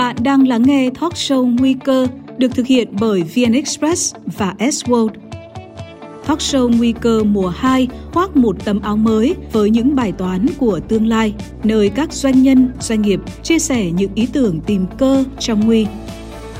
[0.00, 2.06] Bạn đang lắng nghe talk show Nguy cơ
[2.38, 5.08] được thực hiện bởi VN Express và S World.
[6.26, 10.46] Talk show Nguy cơ mùa 2 khoác một tấm áo mới với những bài toán
[10.58, 11.34] của tương lai,
[11.64, 15.86] nơi các doanh nhân, doanh nghiệp chia sẻ những ý tưởng tìm cơ trong nguy.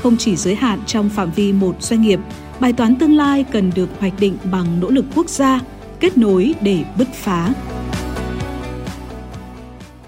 [0.03, 2.19] Không chỉ giới hạn trong phạm vi một doanh nghiệp,
[2.59, 5.59] bài toán tương lai cần được hoạch định bằng nỗ lực quốc gia,
[5.99, 7.53] kết nối để bứt phá.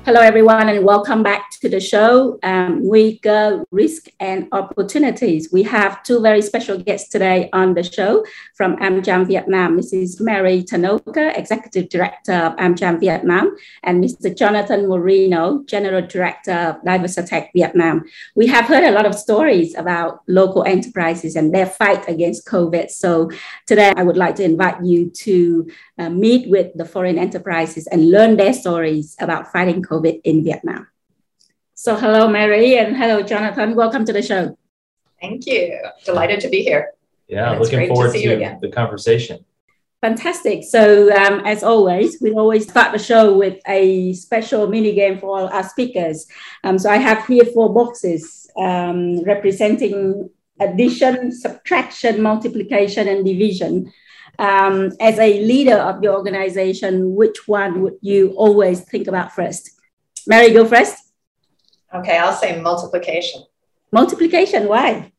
[0.06, 2.38] Hello, everyone, and welcome back to the show.
[2.44, 5.48] Um, we go risk and opportunities.
[5.50, 10.20] We have two very special guests today on the show from AmCham Vietnam, Mrs.
[10.20, 14.38] Mary Tarnowka, Executive Director of AmCham Vietnam, and Mr.
[14.38, 18.04] Jonathan Moreno, General Director of Diversitech Vietnam.
[18.36, 22.92] We have heard a lot of stories about local enterprises and their fight against COVID.
[22.92, 23.32] So
[23.68, 28.12] today I would like to invite you to uh, meet with the foreign enterprises and
[28.12, 30.88] learn their stories about fighting COVID in Vietnam.
[31.76, 33.76] So, hello, Mary, and hello, Jonathan.
[33.76, 34.58] Welcome to the show.
[35.22, 35.80] Thank you.
[36.06, 36.92] Delighted to be here.
[37.28, 39.44] Yeah, looking forward to, to the conversation.
[40.02, 40.66] Fantastic.
[40.66, 45.40] So, um, as always, we always start the show with a special mini game for
[45.40, 46.28] all our speakers.
[46.64, 50.30] Um, so, I have here four boxes um, representing
[50.60, 53.92] addition, subtraction, multiplication, and division.
[54.40, 59.70] Um, as a leader of your organization, which one would you always think about first?
[60.26, 60.96] Mary, go first.
[61.94, 63.44] Okay, I'll say multiplication.
[63.92, 65.14] Multiplication, why?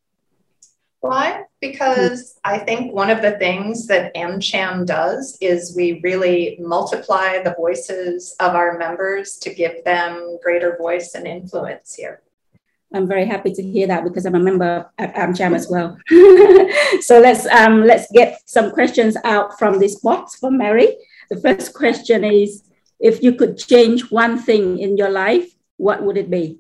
[0.99, 1.45] Why?
[1.61, 7.55] Because I think one of the things that AmCham does is we really multiply the
[7.57, 12.24] voices of our members to give them greater voice and influence here.
[12.95, 15.99] I'm very happy to hear that because I'm a member at AmCham as well.
[17.01, 20.97] so let's um, let's get some questions out from this box for Mary.
[21.31, 22.63] The first question is,
[23.01, 26.59] if you could change one thing in your life, what would it be?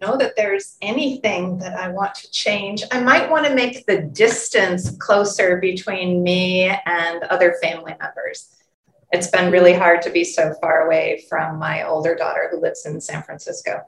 [0.00, 2.82] know that there's anything that I want to change.
[2.90, 8.54] I might want to make the distance closer between me and other family members.
[9.12, 12.84] It's been really hard to be so far away from my older daughter who lives
[12.86, 13.82] in San Francisco.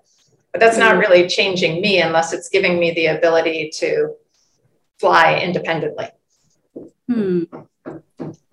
[0.57, 4.15] But that's not really changing me unless it's giving me the ability to
[4.99, 6.09] fly independently.
[7.07, 7.43] Hmm.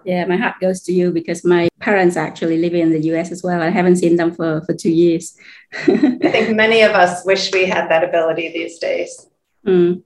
[0.04, 3.42] Yeah, my heart goes to you because my parents actually live in the US as
[3.42, 3.62] well.
[3.62, 5.38] I haven't seen them for, for two years.
[5.72, 9.30] I think many of us wish we had that ability these days.
[9.66, 10.02] Mm.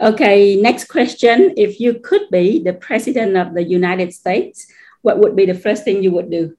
[0.00, 1.52] Okay, next question.
[1.58, 4.66] If you could be the president of the United States,
[5.02, 6.56] what would be the first thing you would do?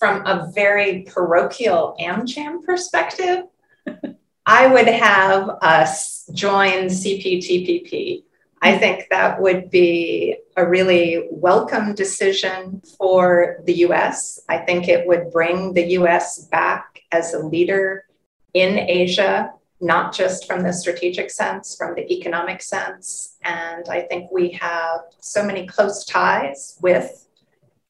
[0.00, 3.44] From a very parochial AmCham perspective,
[4.46, 8.24] I would have us join CPTPP
[8.62, 14.40] I think that would be a really welcome decision for the US.
[14.48, 18.06] I think it would bring the US back as a leader
[18.54, 23.36] in Asia, not just from the strategic sense, from the economic sense.
[23.44, 27.28] And I think we have so many close ties with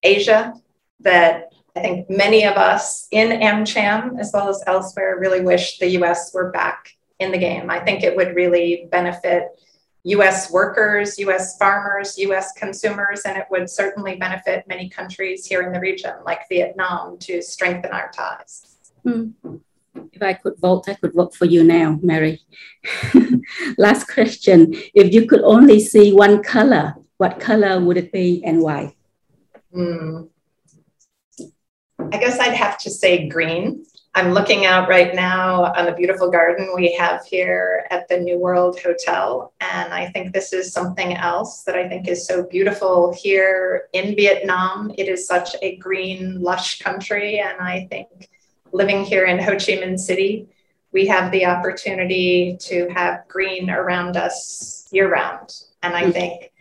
[0.03, 0.53] Asia
[1.01, 5.89] that I think many of us in AmCham, as well as elsewhere, really wish the
[5.99, 6.89] US were back
[7.19, 7.69] in the game.
[7.69, 9.49] I think it would really benefit
[10.05, 15.73] US workers, US farmers, US consumers, and it would certainly benefit many countries here in
[15.73, 18.79] the region, like Vietnam, to strengthen our ties.
[19.05, 19.35] Mm.
[20.13, 22.41] If I could vote, I could vote for you now, Mary.
[23.79, 24.75] Last question.
[24.95, 28.95] If you could only see one color, what color would it be and why?
[29.75, 30.29] Mm.
[32.13, 33.85] I guess I'd have to say green.
[34.15, 38.39] I'm looking out right now on the beautiful garden we have here at the New
[38.39, 39.53] World Hotel.
[39.61, 44.17] And I think this is something else that I think is so beautiful here in
[44.17, 44.91] Vietnam.
[44.97, 47.41] It is such a green, lush country.
[47.41, 48.31] And I think
[48.73, 50.49] living here in Ho Chi Minh City,
[50.93, 55.53] we have the opportunity to have green around us year round.
[55.83, 56.13] And I mm.
[56.15, 56.53] think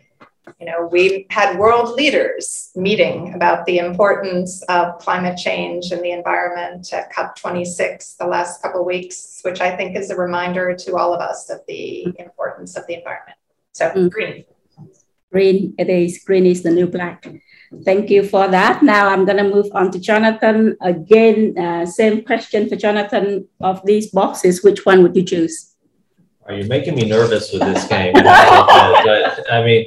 [0.59, 6.11] you know, we had world leaders meeting about the importance of climate change and the
[6.11, 10.95] environment at COP26 the last couple of weeks, which I think is a reminder to
[10.95, 13.37] all of us of the importance of the environment.
[13.73, 14.09] So mm.
[14.09, 14.45] green.
[15.31, 16.23] Green, it is.
[16.23, 17.27] Green is the new black.
[17.83, 18.83] Thank you for that.
[18.83, 20.77] Now I'm going to move on to Jonathan.
[20.81, 24.63] Again, uh, same question for Jonathan of these boxes.
[24.63, 25.75] Which one would you choose?
[26.45, 28.13] Are you making me nervous with this game?
[28.15, 29.85] I mean,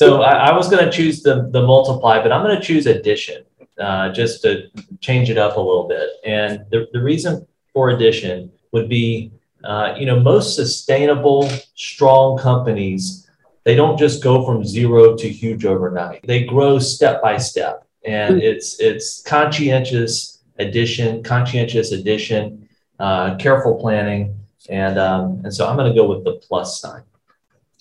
[0.00, 2.86] so I, I was going to choose the, the multiply, but I'm going to choose
[2.86, 3.44] addition
[3.78, 4.70] uh, just to
[5.00, 6.08] change it up a little bit.
[6.24, 9.30] And the, the reason for addition would be,
[9.62, 13.28] uh, you know, most sustainable, strong companies,
[13.64, 16.26] they don't just go from zero to huge overnight.
[16.26, 17.86] They grow step by step.
[18.06, 18.50] And mm-hmm.
[18.50, 22.66] it's it's conscientious addition, conscientious addition,
[22.98, 24.22] uh, careful planning,
[24.70, 27.02] And, um, and so I'm going to go with the plus sign.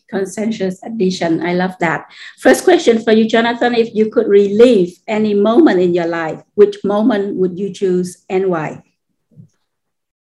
[0.10, 1.46] Consensus addition.
[1.46, 2.12] I love that.
[2.40, 3.76] First question for you, Jonathan.
[3.76, 8.48] If you could relive any moment in your life, which moment would you choose and
[8.48, 8.84] why?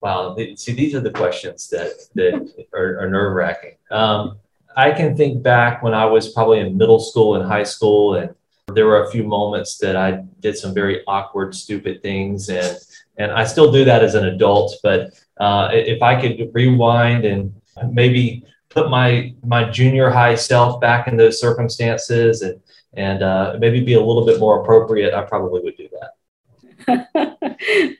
[0.01, 0.35] Wow.
[0.55, 3.75] See, these are the questions that, that are, are nerve wracking.
[3.89, 4.39] Um,
[4.75, 8.29] I can think back when I was probably in middle school and high school, and
[8.73, 12.77] there were a few moments that I did some very awkward, stupid things, and
[13.17, 14.75] and I still do that as an adult.
[14.83, 17.53] But uh, if I could rewind and
[17.91, 18.43] maybe
[18.77, 22.59] put my my junior high self back in those circumstances and
[22.93, 26.11] and uh, maybe be a little bit more appropriate, I probably would do that.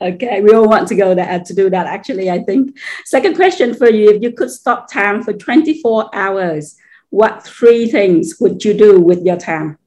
[0.00, 1.86] okay, we all want to go there to do that.
[1.86, 2.76] Actually, I think.
[3.04, 6.76] Second question for you: If you could stop time for 24 hours,
[7.10, 9.78] what three things would you do with your time?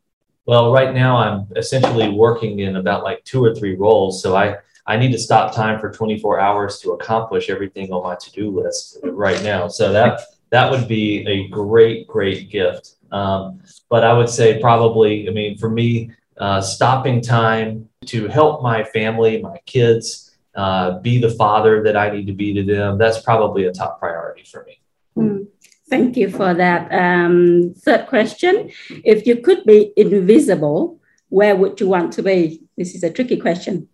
[0.46, 4.58] Well, right now I'm essentially working in about like two or three roles, so I
[4.86, 8.98] I need to stop time for 24 hours to accomplish everything on my to-do list
[9.04, 9.68] right now.
[9.68, 12.96] So that that would be a great, great gift.
[13.12, 18.62] Um, but I would say probably, I mean, for me, uh, stopping time to help
[18.62, 22.98] my family, my kids, uh, be the father that I need to be to them,
[22.98, 24.82] that's probably a top priority for me.
[25.18, 25.48] Mm,
[25.90, 26.92] thank you for that.
[26.92, 31.00] Um, third question If you could be invisible,
[31.30, 32.64] where would you want to be?
[32.78, 33.88] This is a tricky question.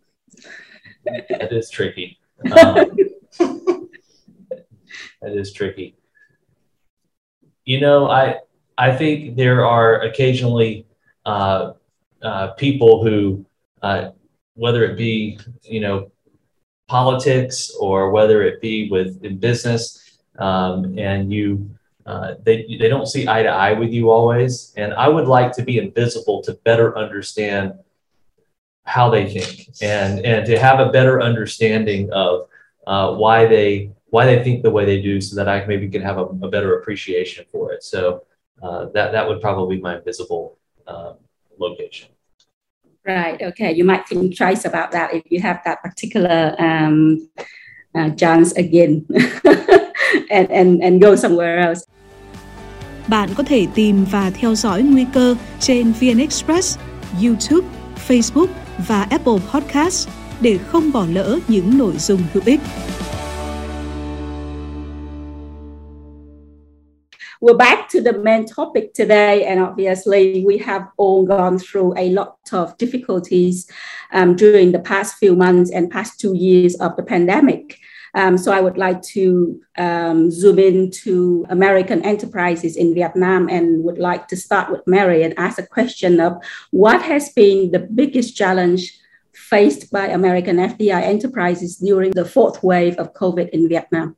[1.05, 2.19] it is tricky.
[3.39, 3.89] Um,
[5.21, 5.95] that is tricky.
[7.67, 8.39] You know, I
[8.77, 10.85] I think there are occasionally
[11.25, 11.73] uh,
[12.23, 13.45] uh, people who,
[13.81, 14.11] uh,
[14.55, 16.09] whether it be you know
[16.87, 21.69] politics or whether it be with in business, um, and you
[22.05, 24.73] uh, they they don't see eye to eye with you always.
[24.77, 27.73] And I would like to be invisible to better understand
[28.85, 32.47] how they think and and to have a better understanding of
[32.87, 36.01] uh, why they why they think the way they do so that I maybe can
[36.01, 37.83] have a, a better appreciation for it.
[37.83, 38.23] So
[38.61, 40.57] uh, that that would probably be my visible
[40.87, 41.13] uh,
[41.59, 42.09] location.
[43.05, 43.41] Right.
[43.41, 43.71] Okay.
[43.73, 47.29] You might think twice about that if you have that particular um,
[47.95, 49.05] uh, chance again,
[50.29, 51.83] and and and go somewhere else.
[53.07, 56.77] Bạn có thể tìm và theo dõi nguy cơ trên VN Express,
[57.23, 57.67] YouTube,
[58.07, 58.47] Facebook
[58.87, 60.09] và Apple Podcast
[60.41, 62.59] để không bỏ lỡ những nội dung hữu ích.
[67.39, 72.09] We're back to the main topic today, and obviously, we have all gone through a
[72.09, 73.69] lot of difficulties
[74.11, 77.77] um, during the past few months and past two years of the pandemic.
[78.15, 83.99] Um, so I would like to um, zoom into American enterprises in Vietnam and would
[83.99, 86.41] like to start with Mary and ask a question of
[86.71, 88.97] what has been the biggest challenge
[89.33, 94.15] faced by American FDI enterprises during the fourth wave of COVID in Vietnam?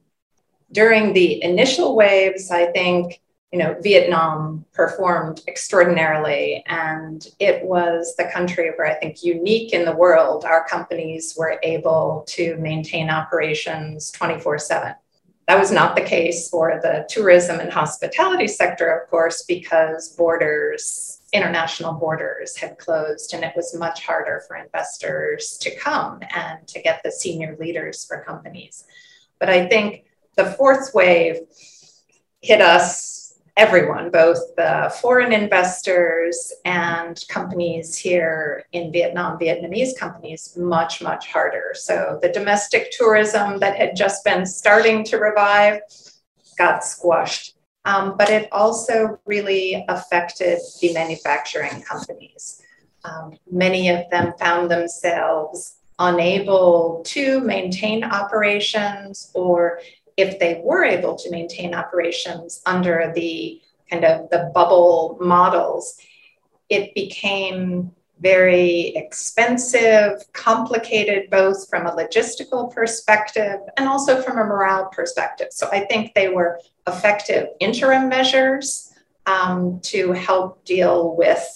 [0.72, 3.22] During the initial waves, I think
[3.52, 6.64] you know, Vietnam performed extraordinarily.
[6.68, 11.60] And it was the country where I think unique in the world, our companies were
[11.64, 14.96] able to maintain operations 24 7.
[15.48, 21.22] That was not the case for the tourism and hospitality sector, of course, because borders,
[21.34, 26.80] international borders had closed and it was much harder for investors to come and to
[26.84, 28.86] get the senior leaders for companies.
[29.40, 30.04] But I think
[30.40, 31.36] the fourth wave
[32.42, 41.02] hit us everyone, both the foreign investors and companies here in Vietnam, Vietnamese companies, much,
[41.02, 41.74] much harder.
[41.74, 45.82] So the domestic tourism that had just been starting to revive
[46.58, 47.58] got squashed.
[47.84, 52.62] Um, but it also really affected the manufacturing companies.
[53.04, 59.82] Um, many of them found themselves unable to maintain operations or
[60.20, 65.98] if they were able to maintain operations under the kind of the bubble models,
[66.70, 74.90] it became very expensive, complicated, both from a logistical perspective and also from a morale
[74.90, 75.48] perspective.
[75.52, 78.94] So I think they were effective interim measures
[79.26, 81.56] um, to help deal with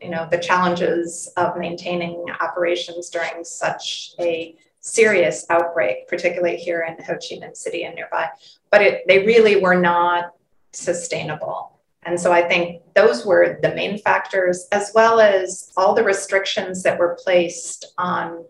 [0.00, 4.54] you know the challenges of maintaining operations during such a
[4.84, 8.28] serious outbreak, particularly here in Ho Chi Minh City and nearby.
[8.70, 10.32] But it, they really were not
[10.72, 11.80] sustainable.
[12.02, 16.82] And so I think those were the main factors, as well as all the restrictions
[16.82, 18.44] that were placed on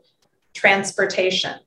[0.54, 1.60] transportation,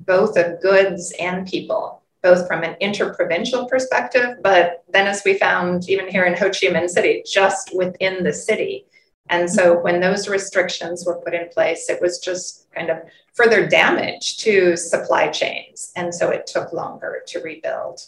[0.00, 5.88] both of goods and people, both from an interprovincial perspective, but then as we found
[5.88, 8.86] even here in Ho Chi Minh City, just within the city,
[9.32, 12.98] And so when those restrictions were put in place, it was just kind of
[13.32, 15.90] further damage to supply chains.
[15.96, 18.00] And so it took longer to rebuild.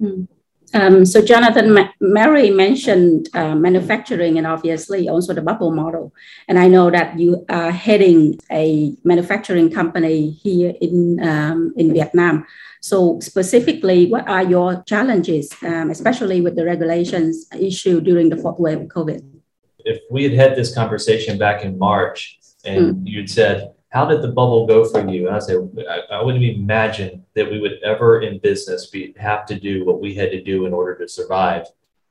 [0.00, 0.28] Mm.
[0.74, 6.12] Um, so Jonathan, Ma- Mary mentioned uh, manufacturing and obviously also the bubble model.
[6.46, 12.46] And I know that you are heading a manufacturing company here in, um, in Vietnam.
[12.82, 18.60] So specifically, what are your challenges, um, especially with the regulations issue during the fourth
[18.60, 19.37] wave of COVID?
[19.88, 23.02] If we had had this conversation back in March and mm.
[23.04, 25.28] you'd said, how did the bubble go for you?
[25.28, 25.56] And I said,
[25.88, 30.00] I, I wouldn't imagine that we would ever in business be, have to do what
[30.00, 31.64] we had to do in order to survive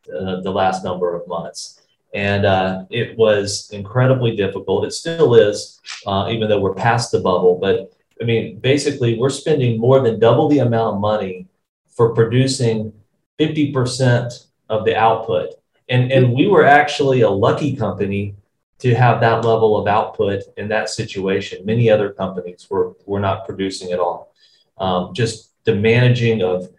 [0.07, 1.81] uh, the last number of months.
[2.13, 4.85] And uh, it was incredibly difficult.
[4.85, 7.59] It still is, uh, even though we're past the bubble.
[7.59, 11.47] But I mean, basically, we're spending more than double the amount of money
[11.89, 12.93] for producing
[13.39, 15.53] 50% of the output.
[15.89, 18.35] And, and we were actually a lucky company
[18.79, 21.65] to have that level of output in that situation.
[21.65, 24.33] Many other companies were, were not producing at all.
[24.77, 26.69] Um, just the managing of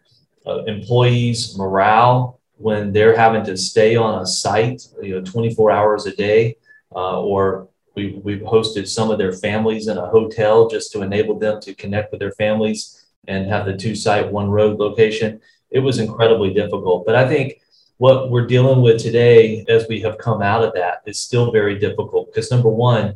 [0.46, 6.06] uh, employees' morale when they're having to stay on a site, you know, 24 hours
[6.06, 6.56] a day,
[6.94, 11.38] uh, or we, we've hosted some of their families in a hotel just to enable
[11.38, 15.40] them to connect with their families and have the two site, one road location.
[15.70, 17.04] It was incredibly difficult.
[17.04, 17.60] But I think
[17.98, 21.78] what we're dealing with today as we have come out of that is still very
[21.78, 23.14] difficult because number one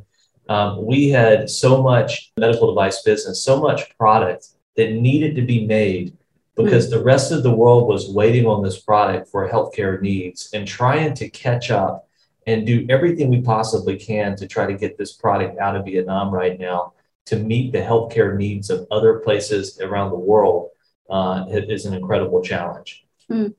[0.49, 5.67] um, we had so much medical device business so much product that needed to be
[5.67, 6.17] made
[6.57, 6.99] because mm-hmm.
[6.99, 11.15] the rest of the world was waiting on this product for healthcare needs and trying
[11.15, 12.09] to catch up
[12.49, 16.35] and do everything we possibly can to try to get this product out of Vietnam
[16.35, 16.93] right now
[17.25, 20.71] to meet the healthcare needs of other places around the world
[21.09, 23.07] uh, is an incredible challenge.
[23.31, 23.55] Mm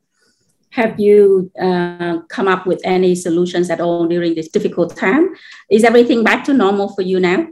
[0.74, 5.30] have you uh, come up with any solutions at all during this difficult time?
[5.70, 7.48] Is everything back to normal for you now?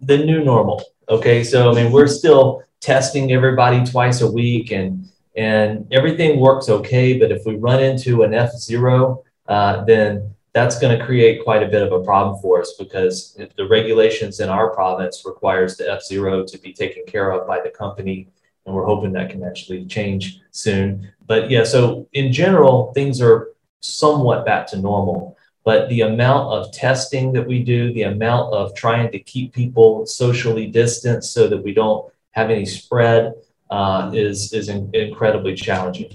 [0.00, 0.82] The new normal.
[1.10, 6.70] Okay, so I mean, we're still testing everybody twice a week, and and everything works
[6.70, 7.18] okay.
[7.18, 11.62] But if we run into an F zero, uh, then that's going to create quite
[11.62, 15.92] a bit of a problem for us because the regulations in our province requires the
[15.92, 18.28] F zero to be taken care of by the company
[18.66, 21.10] and we're hoping that can actually change soon.
[21.26, 23.48] But yeah, so in general, things are
[23.80, 25.36] somewhat back to normal.
[25.64, 30.06] But the amount of testing that we do, the amount of trying to keep people
[30.06, 33.34] socially distanced so that we don't have any spread
[33.70, 36.10] uh, is, is in, incredibly challenging.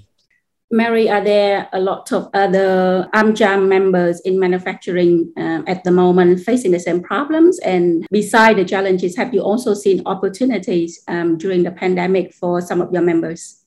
[0.69, 6.41] Mary, are there a lot of other AmCham members in manufacturing um, at the moment
[6.41, 7.57] facing the same problems?
[7.59, 12.81] And beside the challenges, have you also seen opportunities um, during the pandemic for some
[12.81, 13.63] of your members?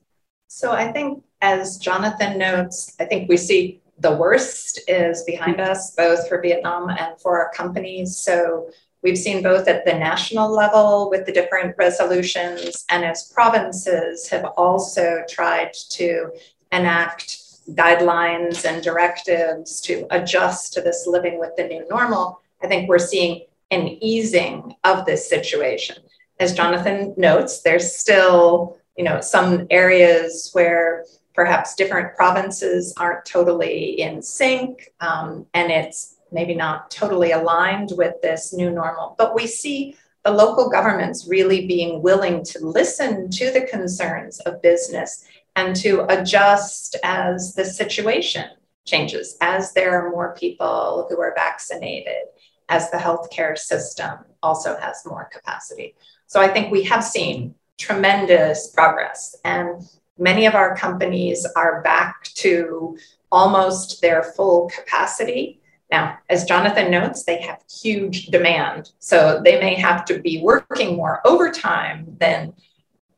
[0.47, 5.95] So I think, as Jonathan notes, I think we see the worst is behind us,
[5.95, 8.17] both for Vietnam and for our companies.
[8.17, 8.69] So
[9.03, 14.45] We've seen both at the national level with the different resolutions and as provinces have
[14.57, 16.29] also tried to
[16.71, 17.37] enact
[17.71, 22.99] guidelines and directives to adjust to this living with the new normal, I think we're
[22.99, 25.97] seeing an easing of this situation.
[26.39, 34.01] As Jonathan notes, there's still, you know, some areas where perhaps different provinces aren't totally
[34.01, 39.15] in sync, um, and it's maybe not totally aligned with this new normal.
[39.17, 44.61] But we see the local governments really being willing to listen to the concerns of
[44.61, 48.45] business and to adjust as the situation
[48.85, 52.23] changes, as there are more people who are vaccinated,
[52.69, 55.95] as the healthcare system also has more capacity.
[56.27, 59.81] So I think we have seen tremendous progress, and
[60.17, 62.97] many of our companies are back to
[63.31, 65.59] almost their full capacity.
[65.89, 68.91] Now, as Jonathan notes, they have huge demand.
[68.99, 72.53] So they may have to be working more overtime than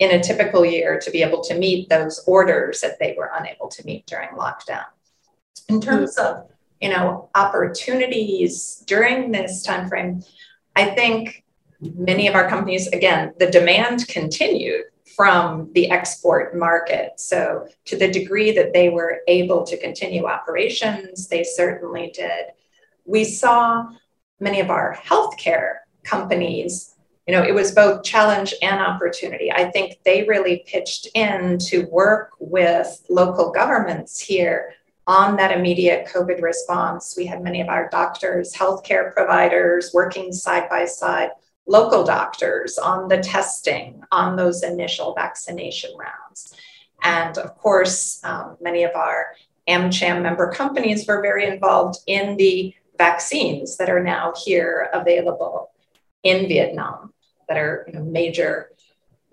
[0.04, 3.70] in a typical year to be able to meet those orders that they were unable
[3.70, 4.84] to meet during lockdown.
[5.70, 6.50] In terms of
[6.82, 10.22] you know opportunities during this time frame,
[10.76, 11.46] I think
[11.80, 14.84] many of our companies again the demand continued
[15.16, 17.12] from the export market.
[17.18, 22.46] So to the degree that they were able to continue operations, they certainly did.
[23.06, 23.86] We saw
[24.40, 26.93] many of our healthcare companies
[27.28, 29.52] you know, it was both challenge and opportunity.
[29.52, 34.74] I think they really pitched in to work with local governments here
[35.08, 37.16] on that immediate COVID response.
[37.18, 41.30] We had many of our doctors, healthcare providers working side by side,
[41.66, 46.56] local doctors on the testing, on those initial vaccination rounds.
[47.04, 49.28] And of course, um, many of our
[49.68, 55.72] AmCham member companies were very involved in the vaccines that are now here available
[56.24, 57.13] in Vietnam
[57.48, 58.70] that are you know, major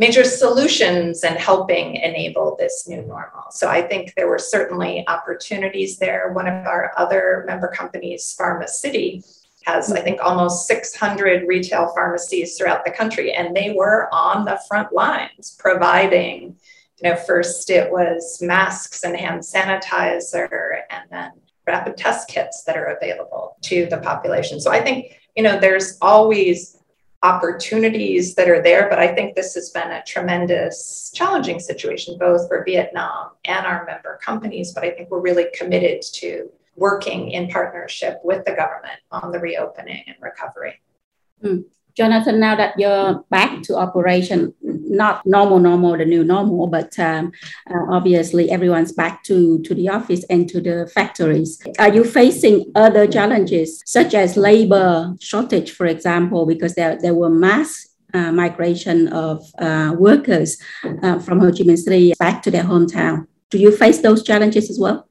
[0.01, 3.45] major solutions and helping enable this new normal.
[3.51, 6.33] So I think there were certainly opportunities there.
[6.33, 9.23] One of our other member companies, Pharmacity,
[9.67, 14.59] has I think almost 600 retail pharmacies throughout the country, and they were on the
[14.67, 16.57] front lines providing.
[17.03, 21.33] You know, first it was masks and hand sanitizer, and then
[21.67, 24.61] rapid test kits that are available to the population.
[24.61, 26.80] So I think you know there's always
[27.23, 28.89] opportunities that are there.
[28.89, 33.85] But I think this has been a tremendous challenging situation, both for Vietnam and our
[33.85, 34.73] member companies.
[34.73, 39.39] But I think we're really committed to working in partnership with the government on the
[39.39, 40.81] reopening and recovery.
[41.43, 41.65] Mm.
[41.95, 44.55] Jonathan, now that you're back to operation,
[44.91, 47.33] not normal, normal, the new normal, but um,
[47.71, 51.63] uh, obviously everyone's back to, to the office and to the factories.
[51.79, 57.31] Are you facing other challenges, such as labor shortage, for example, because there, there were
[57.31, 60.59] mass uh, migration of uh, workers
[61.03, 63.27] uh, from Ho Chi Minh City back to their hometown?
[63.51, 65.09] Do you face those challenges as well?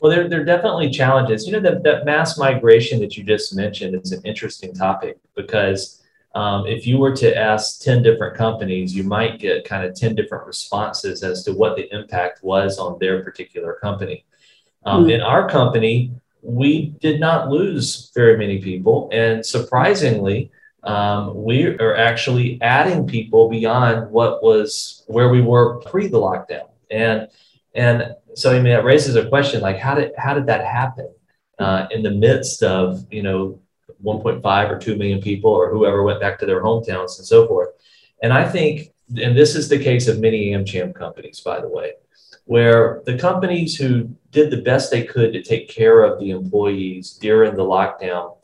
[0.00, 1.46] Well, there, there are definitely challenges.
[1.46, 6.03] You know, that, that mass migration that you just mentioned is an interesting topic because
[6.34, 10.14] um, if you were to ask 10 different companies, you might get kind of 10
[10.14, 14.24] different responses as to what the impact was on their particular company.
[14.84, 15.12] Um, mm.
[15.12, 16.12] In our company,
[16.42, 19.08] we did not lose very many people.
[19.12, 20.50] And surprisingly,
[20.82, 26.68] um, we are actually adding people beyond what was where we were pre the lockdown.
[26.90, 27.28] And
[27.74, 31.08] and so I mean that raises a question like how did how did that happen
[31.58, 33.60] uh, in the midst of you know
[34.04, 37.70] 1.5 or 2 million people or whoever went back to their hometowns and so forth.
[38.22, 41.92] And I think, and this is the case of many AmCham companies, by the way,
[42.44, 47.18] where the companies who did the best they could to take care of the employees
[47.20, 48.36] during the lockdown,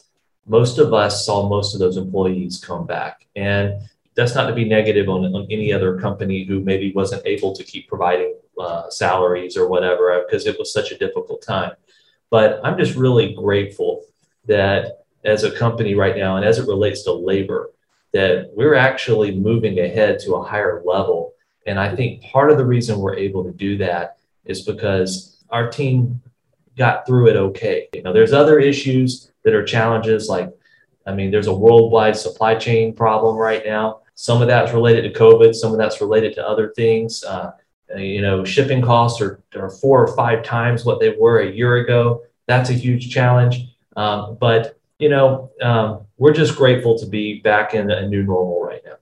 [0.46, 3.26] most of us saw most of those employees come back.
[3.36, 3.82] And
[4.16, 7.64] that's not to be negative on, on any other company who maybe wasn't able to
[7.64, 11.72] keep providing uh, salaries or whatever because it was such a difficult time.
[12.30, 14.04] But I'm just really grateful
[14.46, 17.70] that as a company right now, and as it relates to labor,
[18.12, 21.34] that we're actually moving ahead to a higher level.
[21.66, 25.70] And I think part of the reason we're able to do that is because our
[25.70, 26.20] team
[26.76, 27.88] got through it okay.
[27.94, 30.50] You know, there's other issues that are challenges like,
[31.06, 34.00] I mean, there's a worldwide supply chain problem right now.
[34.14, 37.24] Some of that's related to COVID, some of that's related to other things.
[37.24, 37.52] Uh,
[37.96, 41.76] you know, shipping costs are, are four or five times what they were a year
[41.76, 42.22] ago.
[42.46, 43.66] That's a huge challenge.
[43.96, 48.62] Um, but you know, um, we're just grateful to be back in a new normal
[48.62, 48.96] right now.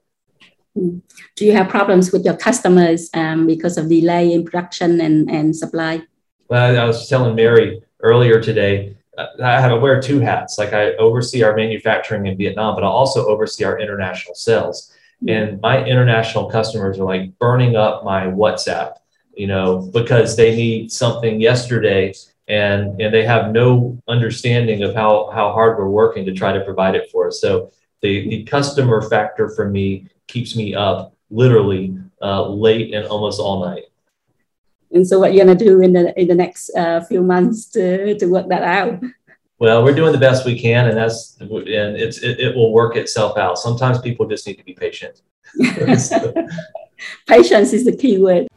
[0.75, 0.99] Hmm.
[1.37, 5.55] Do you have problems with your customers um, because of delay in production and, and
[5.55, 6.03] supply?
[6.49, 10.57] Well, I was telling Mary earlier today, uh, I have to wear two hats.
[10.57, 14.93] Like I oversee our manufacturing in Vietnam, but I also oversee our international sales.
[15.23, 15.29] Mm-hmm.
[15.29, 18.95] And my international customers are like burning up my WhatsApp,
[19.35, 22.15] you know, because they need something yesterday
[22.49, 26.65] and and they have no understanding of how how hard we're working to try to
[26.65, 27.41] provide it for us.
[27.41, 33.41] So the the customer factor for me keeps me up literally uh, late and almost
[33.41, 33.85] all night.
[34.91, 38.19] And so, what you're gonna do in the in the next uh, few months to
[38.19, 39.01] to work that out?
[39.59, 41.51] Well, we're doing the best we can, and that's and
[41.97, 43.59] it's it, it will work itself out.
[43.59, 45.21] Sometimes people just need to be patient.
[47.27, 48.49] Patience is the key word.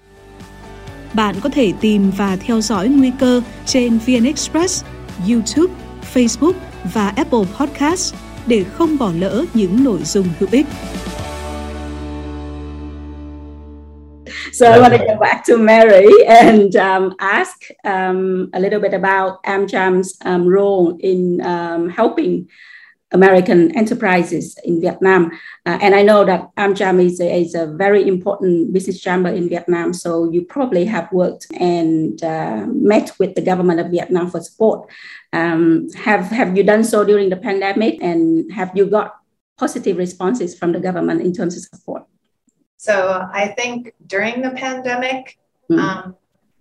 [1.14, 4.86] Bạn có thể tìm và theo dõi nguy cơ trên VN Express,
[5.30, 5.74] YouTube,
[6.14, 6.54] Facebook
[6.94, 8.16] và Apple Podcast
[8.48, 10.66] để không bỏ lỡ những nội dung hữu ích.
[14.54, 18.92] So I want to go back to Mary and um, ask um, a little bit
[18.94, 22.46] about AmCham's um, role in um, helping
[23.12, 25.32] American enterprises in Vietnam.
[25.66, 29.50] Uh, and I know that AmCham is a, is a very important business chamber in
[29.50, 29.94] Vietnam.
[29.94, 34.90] So you probably have worked and uh, met with the government of Vietnam for support.
[35.34, 38.02] Um, have, have you done so during the pandemic?
[38.02, 39.18] And have you got
[39.58, 42.06] positive responses from the government in terms of support?
[42.78, 45.38] So I think during the pandemic,
[45.70, 45.78] mm.
[45.78, 46.16] um,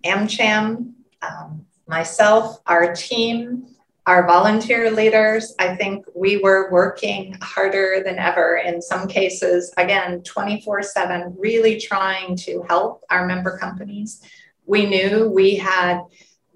[0.05, 3.65] AmCham, um, myself, our team,
[4.11, 10.21] our volunteer leaders, I think we were working harder than ever in some cases, again,
[10.23, 14.21] 24 7, really trying to help our member companies.
[14.65, 16.01] We knew we had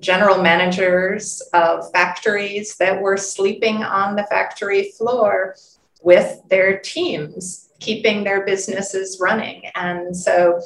[0.02, 5.56] general managers of factories that were sleeping on the factory floor
[6.04, 9.63] with their teams, keeping their businesses running.
[9.76, 10.60] And so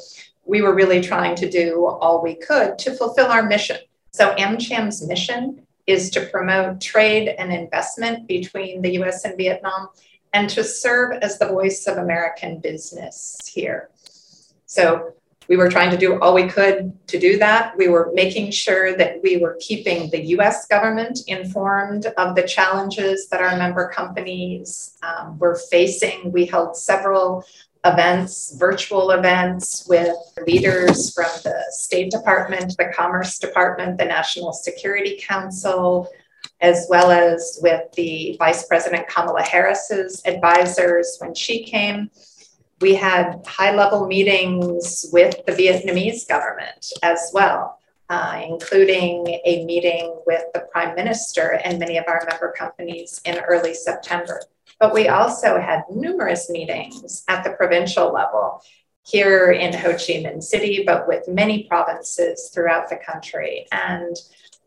[0.44, 3.78] we were really trying to do all we could to fulfill our mission.
[4.10, 9.88] So, AmCham's mission is to promote trade and investment between the US and Vietnam
[10.32, 13.90] and to serve as the voice of American business here.
[14.66, 15.14] So
[15.48, 17.76] we were trying to do all we could to do that.
[17.76, 23.28] We were making sure that we were keeping the US government informed of the challenges
[23.30, 26.30] that our member companies um, were facing.
[26.30, 27.44] We held several
[27.84, 30.14] events, virtual events with
[30.46, 36.08] leaders from the State Department, the Commerce Department, the National Security Council,
[36.60, 42.10] as well as with the Vice President Kamala Harris's advisors when she came.
[42.80, 47.78] We had high level meetings with the Vietnamese government as well,
[48.10, 53.38] uh, including a meeting with the Prime Minister and many of our member companies in
[53.38, 54.42] early September.
[54.80, 58.62] But we also had numerous meetings at the provincial level
[59.06, 63.66] here in Ho Chi Minh City, but with many provinces throughout the country.
[63.72, 64.16] And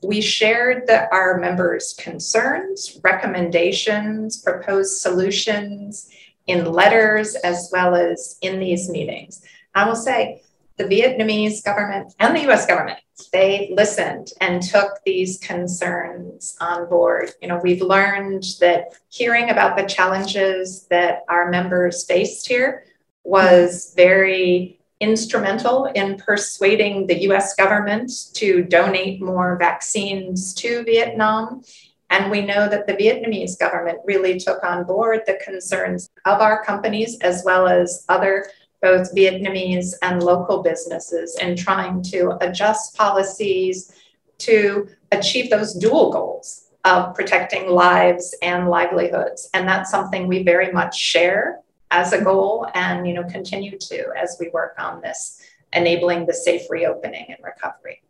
[0.03, 6.09] we shared the, our members' concerns, recommendations, proposed solutions
[6.45, 9.41] in letters as well as in these meetings.
[9.73, 10.43] I will say
[10.77, 12.99] the Vietnamese government and the US government,
[13.31, 17.31] they listened and took these concerns on board.
[17.41, 22.85] You know, we've learned that hearing about the challenges that our members faced here
[23.23, 31.61] was very instrumental in persuading the US government to donate more vaccines to Vietnam.
[32.09, 36.63] And we know that the Vietnamese government really took on board the concerns of our
[36.63, 38.45] companies as well as other
[38.83, 43.91] both Vietnamese and local businesses in trying to adjust policies
[44.39, 49.49] to achieve those dual goals of protecting lives and livelihoods.
[49.53, 53.99] And that's something we very much share as a goal and you know continue to
[54.21, 55.39] as we work on this
[55.73, 58.01] enabling the safe reopening and recovery.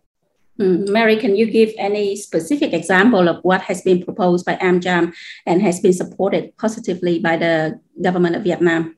[0.59, 5.13] Mm, Mary, can you give any specific example of what has been proposed by AmCham
[5.45, 8.95] and has been supported positively by the government of Vietnam?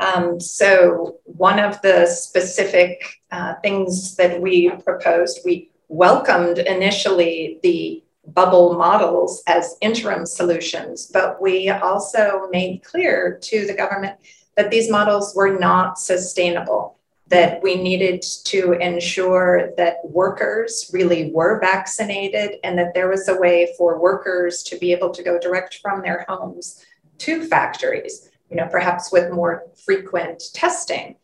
[0.00, 8.04] Um, so, one of the specific uh, things that we proposed, we welcomed initially the
[8.26, 14.16] bubble models as interim solutions, but we also made clear to the government
[14.56, 21.58] that these models were not sustainable, that we needed to ensure that workers really were
[21.60, 25.78] vaccinated and that there was a way for workers to be able to go direct
[25.82, 26.84] from their homes
[27.18, 31.16] to factories you know, perhaps with more frequent testing,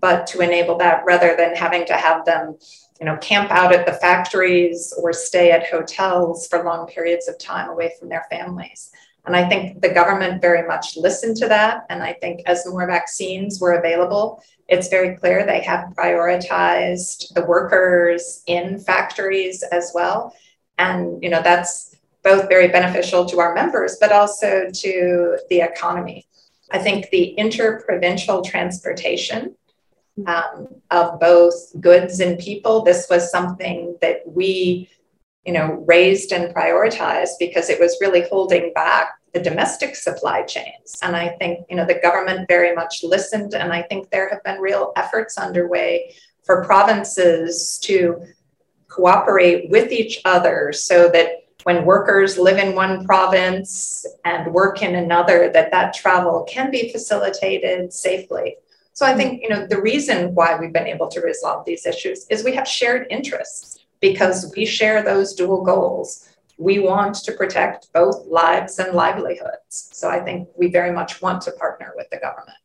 [0.00, 2.56] but to enable that rather than having to have them,
[3.00, 7.38] you know, camp out at the factories or stay at hotels for long periods of
[7.38, 8.90] time away from their families.
[9.26, 11.84] And I think the government very much listened to that.
[11.90, 17.44] And I think as more vaccines were available, it's very clear they have prioritized the
[17.44, 20.34] workers in factories as well.
[20.78, 26.27] And, you know, that's both very beneficial to our members, but also to the economy.
[26.70, 29.56] I think the interprovincial transportation
[30.26, 34.88] um, of both goods and people, this was something that we,
[35.46, 40.96] you know, raised and prioritized because it was really holding back the domestic supply chains.
[41.02, 43.54] And I think, you know, the government very much listened.
[43.54, 48.22] And I think there have been real efforts underway for provinces to
[48.88, 51.37] cooperate with each other so that
[51.68, 56.90] when workers live in one province and work in another that that travel can be
[56.90, 58.56] facilitated safely
[58.94, 62.26] so i think you know the reason why we've been able to resolve these issues
[62.30, 66.08] is we have shared interests because we share those dual goals
[66.56, 71.42] we want to protect both lives and livelihoods so i think we very much want
[71.42, 72.58] to partner with the government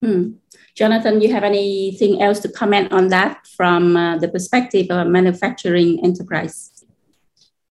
[0.00, 0.34] Hmm.
[0.76, 5.10] Jonathan, you have anything else to comment on that from uh, the perspective of a
[5.10, 6.77] manufacturing enterprise?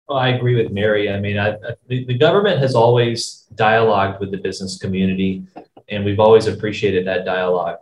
[0.08, 1.10] Well, I agree with Mary.
[1.10, 5.44] I mean, I, I, the, the government has always dialogued with the business community,
[5.88, 7.78] and we've always appreciated that dialogue.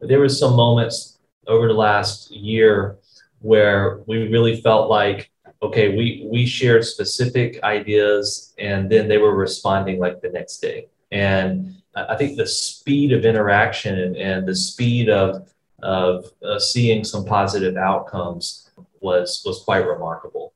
[0.00, 2.98] But there was some moments over the last year
[3.40, 5.30] where we really felt like,
[5.62, 10.88] okay, we we shared specific ideas, and then they were responding like the next day.
[11.12, 15.48] And I think the speed of interaction and, and the speed of
[15.82, 20.52] of uh, seeing some positive outcomes was was quite remarkable.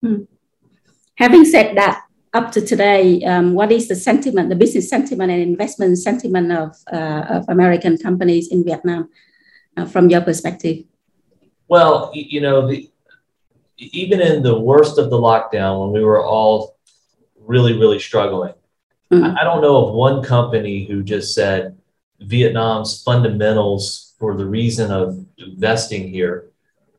[0.00, 0.22] Hmm.
[1.20, 5.42] Having said that, up to today, um, what is the sentiment, the business sentiment and
[5.42, 9.10] investment sentiment of, uh, of American companies in Vietnam
[9.76, 10.84] uh, from your perspective?
[11.68, 12.88] Well, you know, the,
[13.76, 16.78] even in the worst of the lockdown, when we were all
[17.38, 18.54] really, really struggling,
[19.12, 19.36] mm-hmm.
[19.36, 21.76] I don't know of one company who just said
[22.20, 26.50] Vietnam's fundamentals for the reason of investing here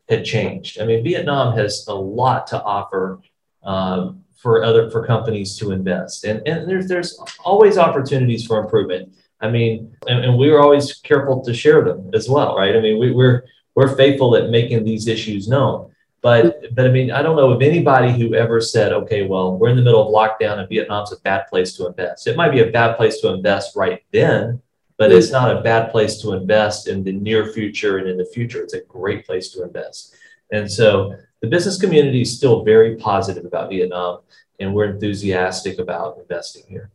[0.10, 0.80] had changed.
[0.80, 3.22] I mean, Vietnam has a lot to offer
[3.64, 6.24] uh, for other for companies to invest.
[6.24, 9.14] And, and there's there's always opportunities for improvement.
[9.40, 12.76] I mean, and, and we are always careful to share them as well, right?
[12.76, 13.44] I mean, we, we're
[13.76, 15.92] we're faithful at making these issues known.
[16.22, 19.70] But but I mean, I don't know of anybody who ever said, okay, well, we're
[19.70, 22.28] in the middle of lockdown and Vietnam's a bad place to invest.
[22.28, 24.62] It might be a bad place to invest right then,
[24.98, 28.26] but it's not a bad place to invest in the near future and in the
[28.26, 28.62] future.
[28.62, 30.16] It's a great place to invest.
[30.52, 34.20] And so the business community is still very positive about Vietnam,
[34.60, 36.92] and we're enthusiastic about investing here.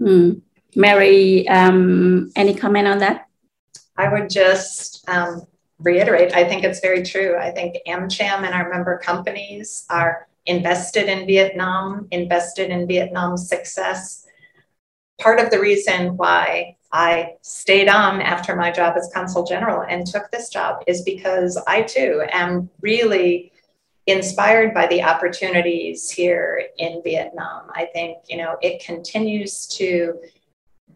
[0.00, 0.40] Mm.
[0.76, 3.28] Mary, um, any comment on that?
[3.96, 5.46] I would just um,
[5.78, 7.36] reiterate I think it's very true.
[7.36, 14.26] I think AmCham and our member companies are invested in Vietnam, invested in Vietnam's success.
[15.20, 20.06] Part of the reason why I stayed on after my job as consul general and
[20.06, 23.52] took this job is because I too am really
[24.06, 27.70] inspired by the opportunities here in Vietnam.
[27.74, 30.20] I think, you know, it continues to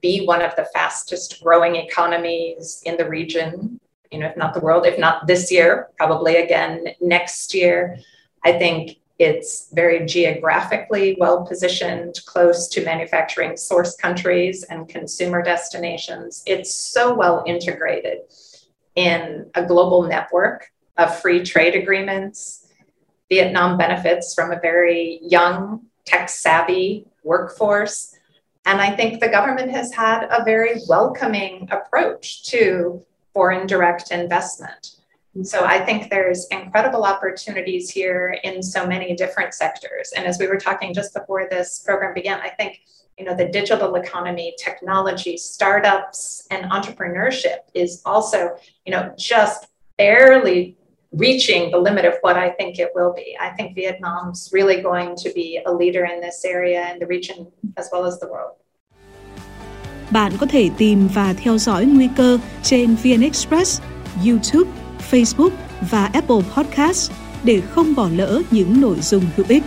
[0.01, 4.61] be one of the fastest growing economies in the region, you know, if not the
[4.61, 7.99] world, if not this year, probably again next year.
[8.45, 16.43] I think it's very geographically well positioned, close to manufacturing source countries and consumer destinations.
[16.47, 18.19] It's so well integrated
[18.95, 22.58] in a global network of free trade agreements.
[23.29, 28.15] Vietnam benefits from a very young, tech savvy workforce.
[28.65, 34.97] And I think the government has had a very welcoming approach to foreign direct investment.
[35.43, 40.13] So I think there's incredible opportunities here in so many different sectors.
[40.17, 42.81] And as we were talking just before this program began, I think
[43.19, 50.78] you know the digital economy, technology, startups, and entrepreneurship is also you know just barely
[51.13, 53.37] reaching the limit of what I think it will be.
[53.41, 57.47] I think Vietnam's really going to be a leader in this area in the region
[57.77, 58.57] as well as the world.
[60.11, 63.81] Bạn có thể tìm và theo dõi nguy cơ trên VN Express,
[64.27, 64.71] YouTube
[65.11, 65.51] Facebook
[65.91, 67.13] và Apple Podcast
[67.45, 69.63] để không bỏ lỡ những nội dung hữu ích.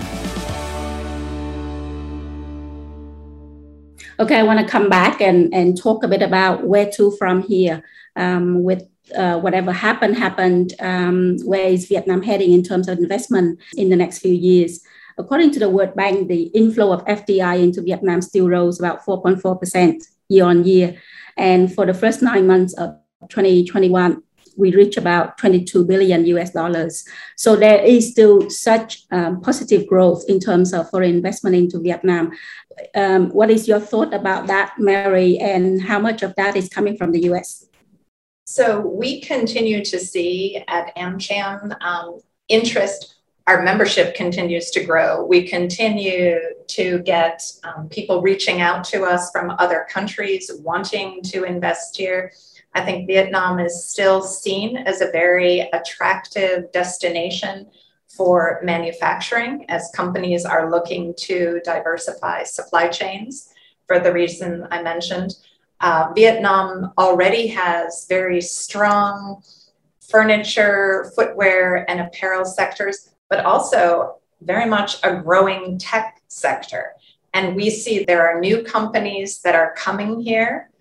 [4.18, 7.42] Okay, I want to come back and, and talk a bit about where to from
[7.50, 7.82] here
[8.16, 10.74] um, with uh, whatever happened, happened.
[10.80, 14.82] Um, where is Vietnam heading in terms of investment in the next few years?
[15.18, 20.02] According to the World Bank, the inflow of FDI into Vietnam still rose about 4.4%
[20.30, 21.02] year on year.
[21.38, 22.96] And for the first nine months of
[23.30, 24.24] 2021,
[24.58, 27.06] we reach about 22 billion US dollars.
[27.38, 32.32] So there is still such um, positive growth in terms of foreign investment into Vietnam.
[32.96, 36.98] Um, what is your thought about that, Mary, and how much of that is coming
[36.98, 37.66] from the US?
[38.52, 43.16] So we continue to see at AmCham um, interest.
[43.48, 45.26] Our membership continues to grow.
[45.26, 46.38] We continue
[46.68, 52.34] to get um, people reaching out to us from other countries wanting to invest here.
[52.74, 57.68] I think Vietnam is still seen as a very attractive destination
[58.10, 63.48] for manufacturing as companies are looking to diversify supply chains
[63.88, 65.36] for the reason I mentioned.
[65.82, 69.42] Uh, Vietnam already has very strong
[70.10, 76.94] furniture, footwear, and apparel sectors, but also very much a growing tech sector.
[77.34, 80.72] And we see there are new companies that are coming here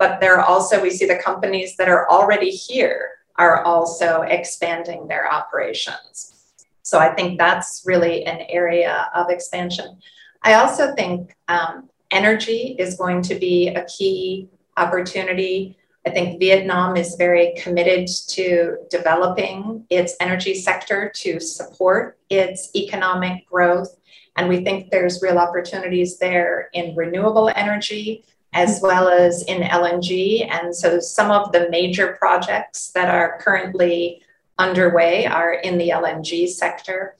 [0.00, 5.06] but there are also, we see the companies that are already here are also expanding
[5.06, 6.64] their operations.
[6.82, 9.98] So I think that's really an area of expansion.
[10.42, 15.76] I also think um, energy is going to be a key opportunity.
[16.06, 23.46] I think Vietnam is very committed to developing its energy sector to support its economic
[23.46, 23.96] growth.
[24.36, 30.50] And we think there's real opportunities there in renewable energy, as well as in LNG.
[30.50, 34.22] And so some of the major projects that are currently
[34.58, 37.16] underway are in the LNG sector.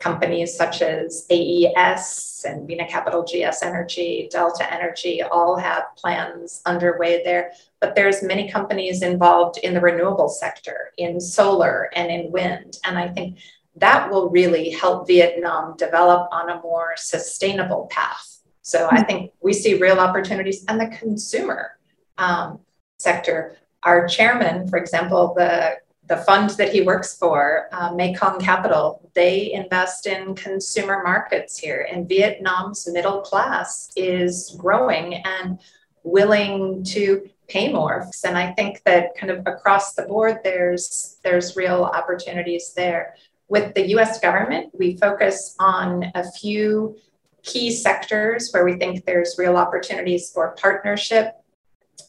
[0.00, 7.22] Companies such as AES and Vina Capital GS Energy, Delta Energy all have plans underway
[7.22, 7.52] there.
[7.80, 12.78] But there's many companies involved in the renewable sector, in solar and in wind.
[12.84, 13.38] And I think
[13.76, 19.52] that will really help Vietnam develop on a more sustainable path so I think we
[19.52, 21.78] see real opportunities and the consumer
[22.18, 22.60] um,
[22.98, 23.56] sector.
[23.82, 25.78] Our chairman, for example, the
[26.10, 31.86] the fund that he works for, uh, Mekong Capital, they invest in consumer markets here,
[31.88, 35.60] and Vietnam's middle class is growing and
[36.02, 38.08] willing to pay more.
[38.24, 43.14] And I think that kind of across the board, there's there's real opportunities there.
[43.48, 46.96] with the US government, we focus on a few
[47.42, 51.34] key sectors where we think there's real opportunities for partnership.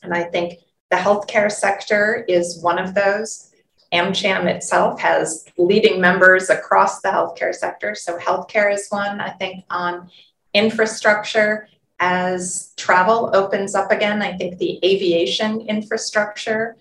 [0.03, 0.59] And I think
[0.91, 3.50] the healthcare sector is one of those.
[3.93, 7.93] AmCham itself has leading members across the healthcare sector.
[7.95, 10.09] So, healthcare is one, I think, on
[10.53, 11.67] infrastructure.
[11.99, 16.77] As travel opens up again, I think the aviation infrastructure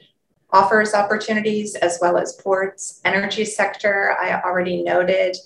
[0.52, 3.00] offers opportunities as well as ports.
[3.04, 5.36] Energy sector, I already noted.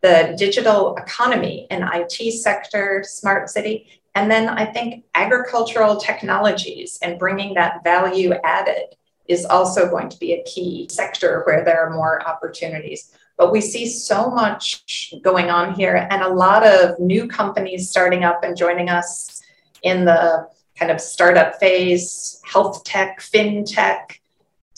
[0.00, 3.88] The digital economy and IT sector, smart city.
[4.14, 8.94] And then I think agricultural technologies and bringing that value added
[9.28, 13.12] is also going to be a key sector where there are more opportunities.
[13.36, 18.24] But we see so much going on here and a lot of new companies starting
[18.24, 19.40] up and joining us
[19.82, 24.18] in the kind of startup phase, health tech, fintech,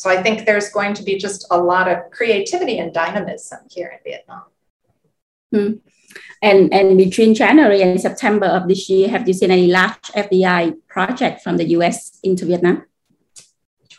[0.01, 3.89] so I think there's going to be just a lot of creativity and dynamism here
[3.89, 4.45] in Vietnam.
[5.53, 5.73] Hmm.
[6.41, 10.75] And, and between January and September of this year, have you seen any large FDI
[10.89, 12.87] project from the US into Vietnam?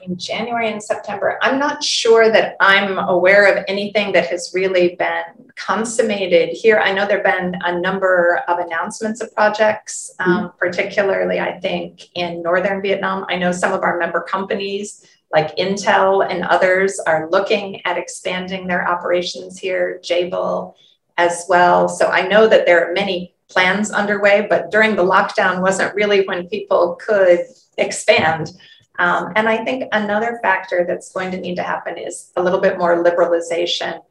[0.02, 4.96] Between January and September, I'm not sure that I'm aware of anything that has really
[4.96, 6.80] been consummated here.
[6.80, 10.58] I know there have been a number of announcements of projects, um, mm-hmm.
[10.58, 13.26] particularly, I think, in Northern Vietnam.
[13.30, 18.66] I know some of our member companies like Intel and others are looking at expanding
[18.66, 20.74] their operations here, Jabil
[21.18, 21.88] as well.
[21.88, 26.26] So I know that there are many plans underway, but during the lockdown wasn't really
[26.26, 27.42] when people could
[27.78, 28.52] expand.
[29.00, 32.60] Um, and I think another factor that's going to need to happen is a little
[32.60, 34.02] bit more liberalization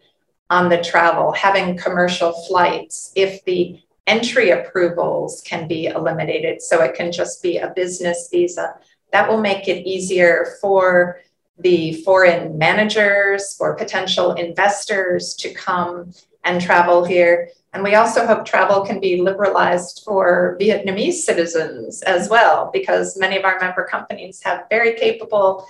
[0.48, 3.12] on the travel, having commercial flights.
[3.14, 8.74] If the entry approvals can be eliminated, so it can just be a business visa
[9.12, 11.20] that will make it easier for
[11.58, 16.12] the foreign managers, for potential investors to come
[16.44, 17.50] and travel here.
[17.72, 23.36] And we also hope travel can be liberalized for Vietnamese citizens as well, because many
[23.36, 25.66] of our member companies have very capable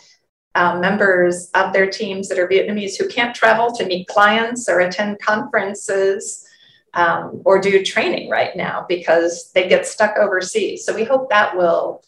[0.54, 4.80] uh, members of their teams that are Vietnamese who can't travel to meet clients or
[4.80, 6.46] attend conferences
[6.94, 10.84] um, or do training right now because they get stuck overseas.
[10.84, 12.02] So we hope that will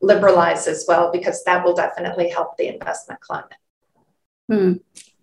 [0.00, 3.52] liberalize as well, because that will definitely help the investment climate.
[4.50, 4.72] Hmm.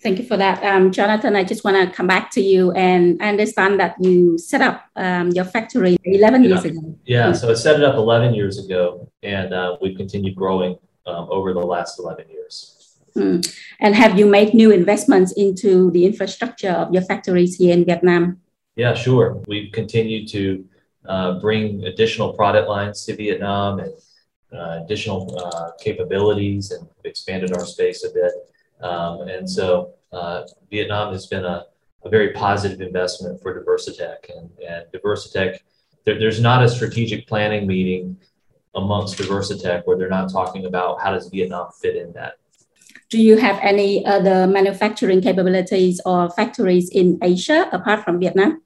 [0.01, 0.63] Thank you for that.
[0.63, 4.37] Um, Jonathan, I just want to come back to you and I understand that you
[4.39, 6.49] set up um, your factory 11 yeah.
[6.49, 6.97] years ago.
[7.05, 11.27] Yeah, so I set it up 11 years ago and uh, we've continued growing um,
[11.29, 12.97] over the last 11 years.
[13.13, 13.41] Hmm.
[13.79, 18.39] And have you made new investments into the infrastructure of your factories here in Vietnam?
[18.75, 19.43] Yeah, sure.
[19.47, 20.65] We've continued to
[21.05, 23.93] uh, bring additional product lines to Vietnam and
[24.53, 28.31] uh, additional uh, capabilities and expanded our space a bit.
[28.81, 31.65] Um, and so uh, Vietnam has been a,
[32.03, 34.35] a, very positive investment for Diversatek.
[34.35, 35.59] And, and Diversatek,
[36.05, 38.17] there, there's not a strategic planning meeting
[38.75, 42.37] amongst Diversatek where they're not talking about how does Vietnam fit in that.
[43.09, 48.61] Do you have any other manufacturing capabilities or factories in Asia apart from Vietnam?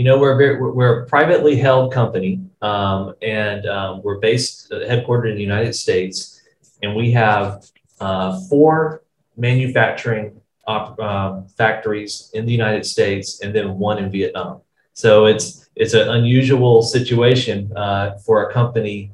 [0.00, 4.72] you know, we're, very, we're, we're a privately held company um, and um, we're based,
[4.72, 6.40] uh, headquartered in the United States.
[6.82, 7.66] And we have
[8.00, 9.02] uh, four
[9.40, 14.60] manufacturing uh, factories in the United States and then one in Vietnam.
[14.92, 19.12] So it's, it's an unusual situation uh, for a company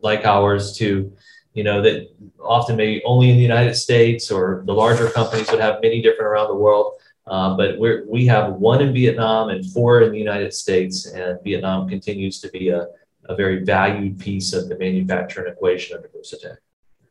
[0.00, 1.12] like ours to,
[1.52, 2.08] you know, that
[2.40, 6.28] often maybe only in the United States or the larger companies would have many different
[6.28, 6.92] around the world
[7.26, 11.42] uh, but we we have one in Vietnam and four in the United States, and
[11.42, 12.86] Vietnam continues to be a,
[13.24, 16.58] a very valued piece of the manufacturing equation of Diversatek.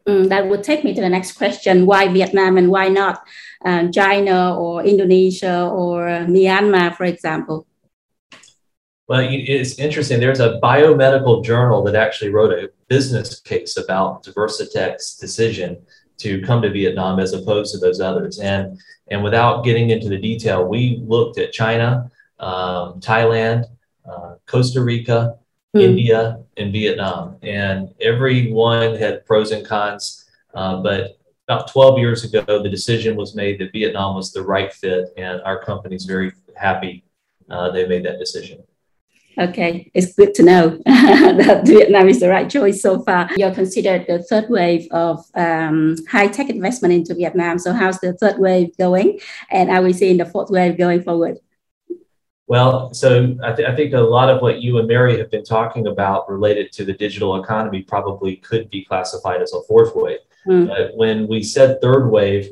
[0.07, 1.85] Mm, that would take me to the next question.
[1.85, 3.23] Why Vietnam and why not
[3.63, 7.65] uh, China or Indonesia or Myanmar, for example?
[9.07, 10.19] Well, it's interesting.
[10.19, 15.77] There's a biomedical journal that actually wrote a business case about Diversatek's decision
[16.17, 18.39] to come to Vietnam as opposed to those others.
[18.39, 23.65] And and without getting into the detail, we looked at China, um, Thailand,
[24.09, 25.37] uh, Costa Rica,
[25.75, 25.81] mm.
[25.81, 30.25] India, and Vietnam, and every one had pros and cons.
[30.53, 31.17] Uh, but
[31.47, 35.41] about 12 years ago, the decision was made that Vietnam was the right fit, and
[35.41, 37.03] our company's very happy
[37.49, 38.63] uh, they made that decision.
[39.37, 43.29] Okay, it's good to know that Vietnam is the right choice so far.
[43.35, 47.59] You're considered the third wave of um, high tech investment into Vietnam.
[47.59, 49.19] So, how's the third wave going?
[49.51, 51.39] And are we seeing the fourth wave going forward?
[52.47, 55.43] Well, so I, th- I, think a lot of what you and Mary have been
[55.43, 60.19] talking about related to the digital economy probably could be classified as a fourth wave.
[60.47, 60.69] Mm.
[60.69, 62.49] Uh, when we said third wave,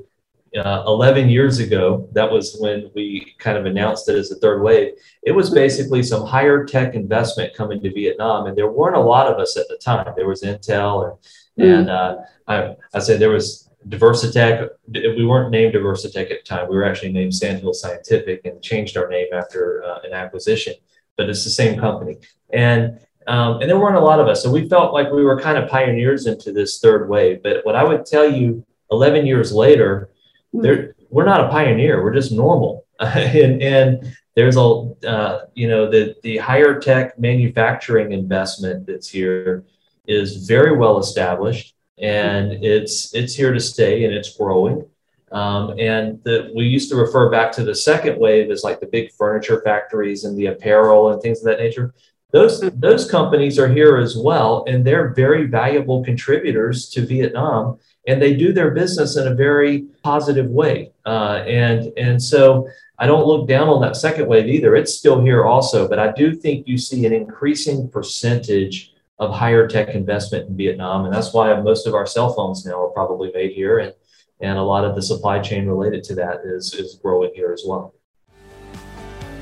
[0.58, 4.62] uh, 11 years ago, that was when we kind of announced it as a third
[4.62, 4.94] wave.
[5.24, 9.28] It was basically some higher tech investment coming to Vietnam, and there weren't a lot
[9.28, 10.14] of us at the time.
[10.16, 11.18] There was Intel,
[11.58, 11.80] and, mm.
[11.80, 12.18] and uh,
[12.48, 14.70] I, I said there was Diversatek.
[14.88, 16.70] We weren't named Diversatek at the time.
[16.70, 20.74] We were actually named Sandhill Scientific and changed our name after uh, an acquisition,
[21.18, 22.18] but it's the same company.
[22.52, 24.44] And um, and there weren't a lot of us.
[24.44, 27.42] So we felt like we were kind of pioneers into this third wave.
[27.42, 30.10] But what I would tell you 11 years later,
[30.52, 32.04] there, we're not a pioneer.
[32.04, 32.86] We're just normal.
[33.00, 34.62] and, and there's a,
[35.08, 39.64] uh, you know, the, the higher tech manufacturing investment that's here
[40.06, 44.86] is very well established and it's, it's here to stay and it's growing.
[45.32, 48.86] Um, and the, we used to refer back to the second wave as like the
[48.88, 51.94] big furniture factories and the apparel and things of that nature.
[52.32, 58.22] Those, those companies are here as well, and they're very valuable contributors to Vietnam and
[58.22, 60.92] they do their business in a very positive way.
[61.06, 62.68] Uh, and and so
[63.00, 64.76] I don't look down on that second wave either.
[64.76, 69.68] It's still here also, but I do think you see an increasing percentage of higher
[69.68, 73.32] tech investment in Vietnam, and that's why most of our cell phones now are probably
[73.32, 73.94] made here, and
[74.42, 77.62] and a lot of the supply chain related to that is is growing here as
[77.68, 77.94] well.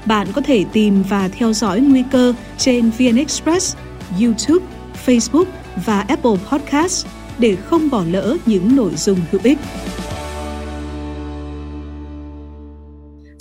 [0.05, 3.75] Bạn có thể tìm và theo dõi nguy cơ trên VN Express,
[4.21, 4.65] YouTube,
[5.05, 5.45] Facebook
[5.85, 7.07] và Apple Podcast
[7.39, 9.57] để không bỏ lỡ những nội dung hữu ích.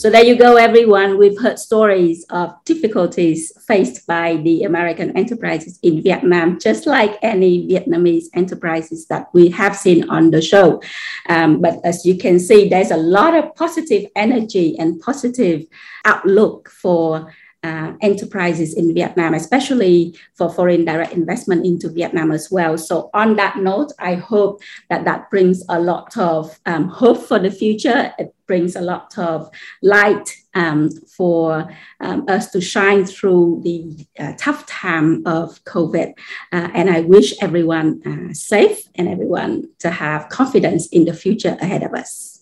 [0.00, 1.18] So there you go, everyone.
[1.18, 7.68] We've heard stories of difficulties faced by the American enterprises in Vietnam, just like any
[7.68, 10.80] Vietnamese enterprises that we have seen on the show.
[11.28, 15.66] Um, but as you can see, there's a lot of positive energy and positive
[16.06, 17.30] outlook for
[17.62, 22.78] uh, enterprises in Vietnam, especially for foreign direct investment into Vietnam as well.
[22.78, 27.38] So, on that note, I hope that that brings a lot of um, hope for
[27.38, 28.12] the future.
[28.18, 29.50] It brings a lot of
[29.82, 36.14] light um, for um, us to shine through the uh, tough time of COVID.
[36.52, 41.56] Uh, and I wish everyone uh, safe and everyone to have confidence in the future
[41.60, 42.36] ahead of us.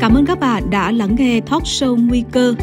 [0.00, 2.54] Cảm ơn các bạn đã lắng nghe talk show Nguy cơ.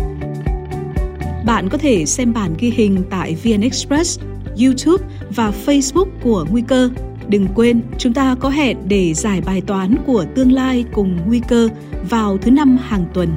[1.45, 4.19] Bạn có thể xem bản ghi hình tại VN Express,
[4.61, 6.89] YouTube và Facebook của Nguy cơ.
[7.27, 11.41] Đừng quên, chúng ta có hẹn để giải bài toán của tương lai cùng Nguy
[11.47, 11.69] cơ
[12.09, 13.29] vào thứ năm hàng tuần.